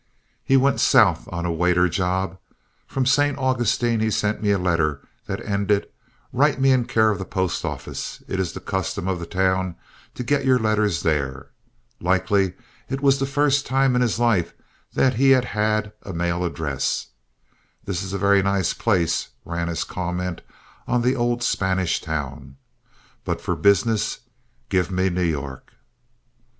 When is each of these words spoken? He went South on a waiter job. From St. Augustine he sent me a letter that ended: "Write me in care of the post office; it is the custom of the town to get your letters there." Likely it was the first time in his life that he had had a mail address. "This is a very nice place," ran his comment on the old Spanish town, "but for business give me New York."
He 0.43 0.57
went 0.57 0.79
South 0.79 1.29
on 1.31 1.45
a 1.45 1.51
waiter 1.51 1.87
job. 1.87 2.39
From 2.87 3.05
St. 3.05 3.37
Augustine 3.37 3.99
he 3.99 4.09
sent 4.09 4.41
me 4.41 4.49
a 4.49 4.57
letter 4.57 5.07
that 5.27 5.45
ended: 5.45 5.89
"Write 6.33 6.59
me 6.59 6.71
in 6.71 6.85
care 6.85 7.11
of 7.11 7.19
the 7.19 7.23
post 7.23 7.63
office; 7.63 8.23
it 8.27 8.39
is 8.39 8.53
the 8.53 8.59
custom 8.59 9.07
of 9.07 9.19
the 9.19 9.27
town 9.27 9.75
to 10.15 10.23
get 10.23 10.43
your 10.43 10.57
letters 10.57 11.03
there." 11.03 11.51
Likely 11.99 12.55
it 12.89 13.01
was 13.01 13.19
the 13.19 13.27
first 13.27 13.67
time 13.67 13.95
in 13.95 14.01
his 14.01 14.17
life 14.17 14.55
that 14.93 15.13
he 15.17 15.29
had 15.37 15.45
had 15.45 15.93
a 16.01 16.13
mail 16.13 16.43
address. 16.43 17.09
"This 17.85 18.01
is 18.01 18.11
a 18.11 18.17
very 18.17 18.41
nice 18.41 18.73
place," 18.73 19.27
ran 19.45 19.67
his 19.67 19.83
comment 19.83 20.41
on 20.87 21.03
the 21.03 21.15
old 21.15 21.43
Spanish 21.43 22.01
town, 22.01 22.57
"but 23.23 23.39
for 23.39 23.55
business 23.55 24.21
give 24.67 24.89
me 24.89 25.11
New 25.11 25.21
York." 25.21 25.73